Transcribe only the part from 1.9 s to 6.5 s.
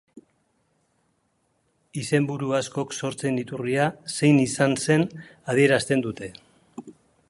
Izenburu askok sortze-iturria zein izan zen adierazten dute.